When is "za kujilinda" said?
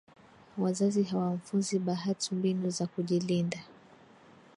2.69-3.59